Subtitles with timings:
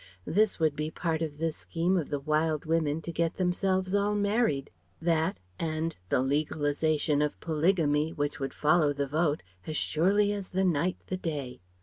[0.25, 4.15] This would be part of the scheme of the wild women to get themselves all
[4.15, 10.49] married; that and the legalisation of Polygamy which would follow the Vote as surely as
[10.49, 11.59] the night the day.